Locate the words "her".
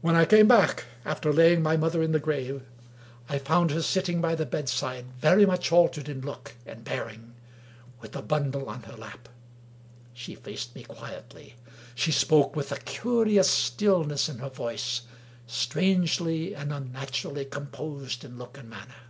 3.72-3.82, 8.84-8.94, 14.38-14.50